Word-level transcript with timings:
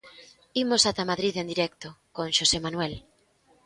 Imos 0.63 0.83
ata 0.89 1.09
Madrid 1.11 1.33
en 1.37 1.47
directo, 1.53 1.87
con 2.15 2.27
Xosé 2.37 2.57
Manuel. 2.65 2.93